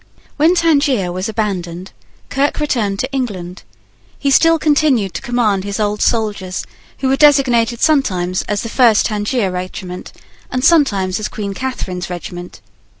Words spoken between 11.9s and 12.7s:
Regiment.